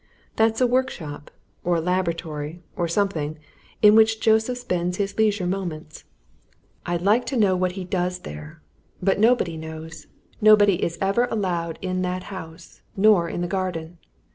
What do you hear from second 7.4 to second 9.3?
what he does there. But